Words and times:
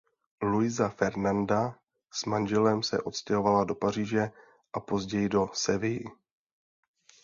Luisa 0.41 0.89
Fernanda 0.89 1.75
s 2.11 2.25
manželem 2.25 2.83
se 2.83 3.01
odstěhovala 3.01 3.63
do 3.63 3.75
Paříže 3.75 4.31
a 4.73 4.79
později 4.79 5.29
do 5.29 5.49
Sevilly. 5.53 6.05